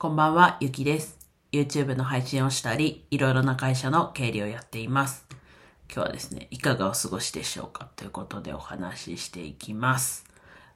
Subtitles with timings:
[0.00, 1.18] こんばんは、ゆきです。
[1.50, 5.26] YouTube の配信をしたり、いろいろな会社の経理をやっています。
[5.92, 7.88] 今日はですね、いかがお過ごしでしょうか？
[7.96, 10.24] ということでお話ししていきます。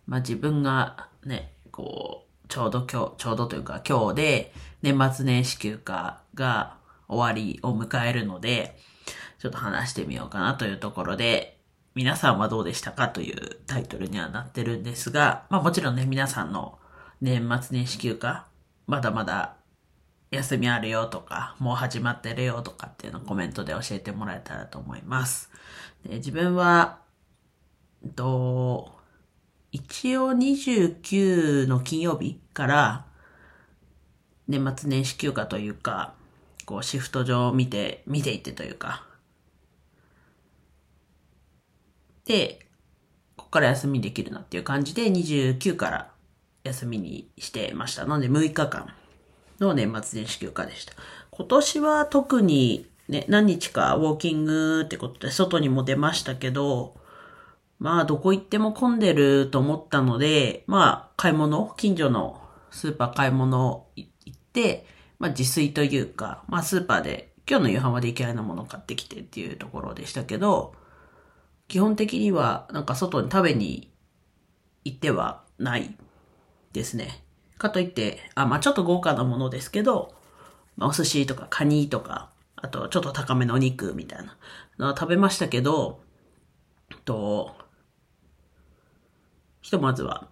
[0.09, 8.77] まあ自分がね、こう、ちょうど今日、ちょうどというか今日で年末年始休暇が終わりを迎えるので、
[9.39, 11.61] ちょっと話してみようかなというところで、
[11.95, 13.09] 皆さんはどうでしたか？
[13.09, 16.81] というタイトルにはなってるんですが、まあもちろんね、皆さんの
[17.21, 18.47] 年末年始休暇、
[18.93, 19.57] まだまだ
[20.31, 25.51] 休みあるよとか、もう始まってるよとかっていうのをコメントで教えてもらえたらと思います。
[26.07, 26.99] で自分は、
[28.15, 28.93] と、
[29.71, 33.07] 一応29の金曜日から
[34.47, 36.13] 年末年始休暇というか、
[36.67, 39.07] こうシフト上を見て、見ていってというか、
[42.27, 42.67] で、
[43.37, 46.12] ここから休みできるなっていう感じで29から
[46.65, 48.05] 休みにしてました。
[48.07, 48.93] なので6日間
[49.61, 50.95] の年末年始休暇でした。
[51.31, 56.97] 今年は特にね、何日かウォーキングってことで外にも出ましたけど、
[57.79, 64.87] まあどこ行っても混んでると思ったので、まあ買い物、近所のスーパー買い物行って、
[65.19, 70.75] まあ自炊というか、まあスーパーで今日の夕飯まで嫌いなもの買ってきてっていうところでしたけど、
[71.67, 73.91] 基本的にはなんか外に食べに
[74.85, 75.95] 行ってはない
[76.73, 77.23] ですね。
[77.59, 80.15] かといって、あ、まあちょっと豪華なものですけど、
[80.77, 84.37] まあ、お寿司とかカニとか、あとちょっと高めのお肉みたいな
[84.79, 86.01] のは食べましたけど、
[87.05, 87.55] と、
[89.61, 90.29] ひとまずは、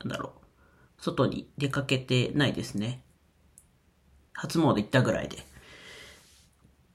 [0.00, 0.32] なんだろ
[0.98, 3.02] う、外に出かけてないですね。
[4.32, 5.38] 初詣行ったぐらいで。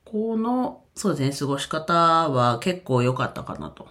[0.06, 1.94] この、そうですね、過ごし方
[2.30, 3.88] は結構良かったかなと。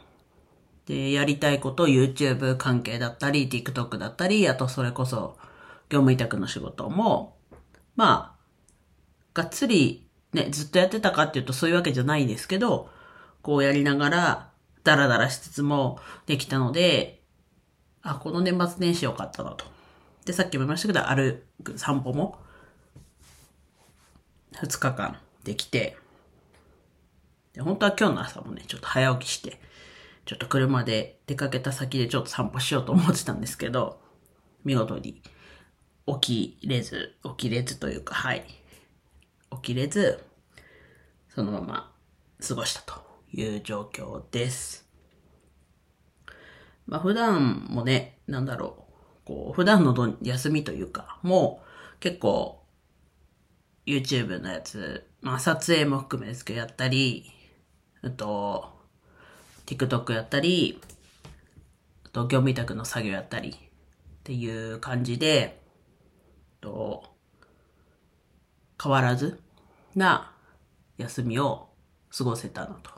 [0.86, 5.36] で、やりたいこと YouTube 関係だったり、TikTok だったり、あとそれこそ
[5.88, 7.36] 業務委託の仕事も、
[7.96, 8.40] まあ、
[9.34, 12.88] がっつりね、ずっとやってたかっていうとそういうわけじゃないですけど、
[13.42, 14.50] こうやりながら、
[14.84, 17.22] ダラダラしつつもできたので、
[18.02, 19.66] あ、この年末年始良かったなと。
[20.24, 22.38] で、さっきも言いましたけど、歩く散歩も、
[24.52, 25.96] 2日間できて、
[27.52, 29.60] で本当は今日の朝もね、ちょっと早起きして、
[30.30, 34.00] ちょっと車で出かけた先でちょっと散歩しようと思ってたんですけど、
[34.62, 35.20] 見事に
[36.20, 38.44] 起きれず、起きれずというか、はい。
[39.50, 40.22] 起きれず、
[41.30, 41.92] そのまま
[42.46, 43.02] 過ごしたと
[43.32, 44.88] いう状況です。
[46.86, 48.86] まあ普段もね、なんだろ
[49.24, 51.60] う、こう、普段のど休みというか、も
[51.96, 52.62] う結構
[53.84, 57.32] YouTube のやつ、まあ撮影も含めですけどやったり、
[58.02, 58.78] あと、
[59.70, 60.80] TikTok やったり、
[62.04, 63.54] あと業務委託の作業やったりっ
[64.24, 65.60] ていう感じで、
[66.60, 67.04] と
[68.82, 69.40] 変わらず
[69.94, 70.32] な
[70.98, 71.68] 休みを
[72.16, 72.90] 過ごせたのと。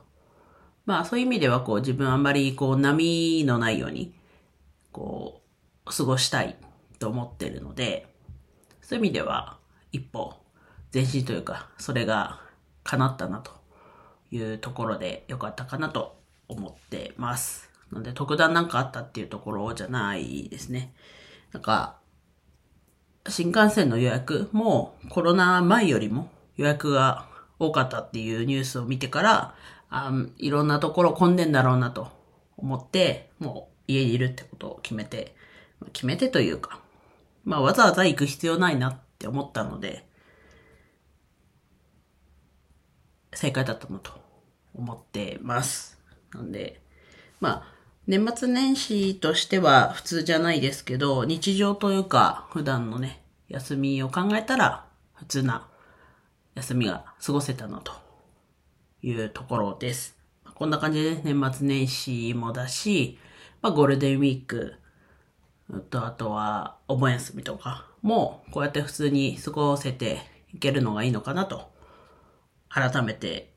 [0.86, 4.14] まあそういう意味ではこう自分あんまりこう波のないように
[4.92, 5.42] こ
[5.84, 6.56] う過ごしたい
[6.98, 8.06] と思ってるので、
[8.80, 9.58] そういう意味では
[9.92, 10.32] 一歩
[10.94, 12.40] 前進というかそれが
[12.82, 13.52] 叶ったなと
[14.30, 16.21] いうところで良かったかなと
[16.52, 17.70] 思ってます。
[17.92, 20.94] ので特段なんかあったっていうところじゃないですね。
[21.52, 21.98] なんか、
[23.28, 29.54] 新幹線の予約もコロナ前よりも予約が多かったっていうニュースを見てから、
[29.90, 32.08] あいろんなところ混んでんだろうなと
[32.56, 35.36] 思って、もう家にいるってことを決めて、
[35.92, 36.80] 決めてというか、
[37.44, 40.06] まあわざわざ行く必要ないなって思ったので、
[43.34, 44.12] 正解だったなと
[44.74, 46.01] 思ってます。
[46.34, 46.80] なんで、
[47.40, 47.74] まあ、
[48.06, 55.68] 年末年始としては普通じゃないですけど、日常というか、普段のね、休みを考えたら、普通な
[56.54, 57.92] 休みが過ごせたなと
[59.02, 60.16] いうところです。
[60.54, 63.18] こんな感じでね年末年始もだし、
[63.60, 64.74] まあ、ゴールデンウィーク
[65.90, 71.70] と、あとはお盆休みとかも、こうやって普通に過ごせていけるのがいいのかなと、
[72.68, 73.52] 改めて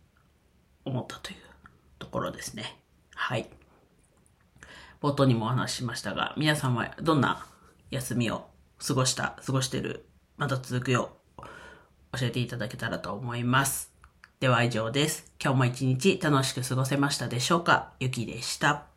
[0.83, 1.44] 思ったという
[2.05, 2.79] ところですね。
[3.15, 3.49] はい。
[5.01, 7.45] 冒頭にもお話ししましたが、皆さんはどんな
[7.89, 8.47] 休みを
[8.85, 10.05] 過ごした、過ごしてる、
[10.37, 11.41] また続くよう、
[12.17, 13.91] 教えていただけたらと思います。
[14.39, 15.31] では以上です。
[15.43, 17.93] 今日も一日楽しく過ごせましたでしょうか？
[17.99, 18.94] ゆきでした。